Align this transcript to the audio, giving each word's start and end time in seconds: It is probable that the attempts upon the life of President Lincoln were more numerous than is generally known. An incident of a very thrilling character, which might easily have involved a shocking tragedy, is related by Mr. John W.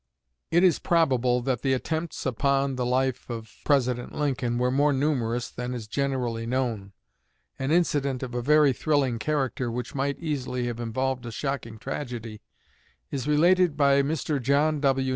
It 0.49 0.63
is 0.63 0.79
probable 0.79 1.43
that 1.43 1.61
the 1.61 1.73
attempts 1.73 2.25
upon 2.25 2.75
the 2.75 2.87
life 2.87 3.29
of 3.29 3.57
President 3.63 4.15
Lincoln 4.15 4.57
were 4.57 4.71
more 4.71 4.93
numerous 4.93 5.47
than 5.51 5.75
is 5.75 5.85
generally 5.85 6.47
known. 6.47 6.93
An 7.59 7.69
incident 7.69 8.23
of 8.23 8.33
a 8.33 8.41
very 8.41 8.73
thrilling 8.73 9.19
character, 9.19 9.69
which 9.69 9.93
might 9.93 10.17
easily 10.17 10.65
have 10.65 10.79
involved 10.79 11.23
a 11.27 11.31
shocking 11.31 11.77
tragedy, 11.77 12.41
is 13.11 13.27
related 13.27 13.77
by 13.77 14.01
Mr. 14.01 14.41
John 14.41 14.79
W. 14.79 15.09